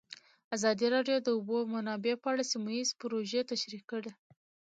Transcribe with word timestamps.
ازادي 0.55 0.87
راډیو 0.95 1.17
د 1.21 1.23
د 1.25 1.27
اوبو 1.37 1.57
منابع 1.73 2.13
په 2.21 2.27
اړه 2.33 2.43
سیمه 2.51 2.69
ییزې 2.77 2.95
پروژې 3.01 3.41
تشریح 3.51 3.81
کړې. 3.91 4.11